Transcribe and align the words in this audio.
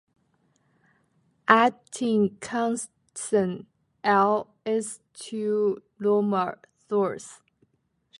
Atkinson, 1.47 3.67
L. 4.03 4.47
Stuehmer, 4.65 6.57
Thos. 6.89 7.39